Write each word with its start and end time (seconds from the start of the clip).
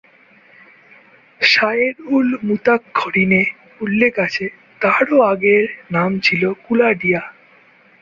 সয়েরউল-মুতাক্ষরীণ 1.41 3.31
এ 3.31 3.43
উল্লেখ 3.81 4.13
আছে 4.19 4.45
তারও 4.81 5.17
আগে 5.23 5.55
নাম 5.91 6.11
ছিল 6.19 6.43
কুলাডিয়া। 6.65 7.21